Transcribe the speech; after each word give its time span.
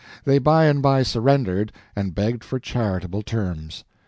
They 0.25 0.39
by 0.39 0.65
and 0.65 0.81
by 0.81 1.03
surrendered, 1.03 1.71
and 1.95 2.15
begged 2.15 2.43
for 2.43 2.59
charitable 2.59 3.21
terms. 3.21 3.83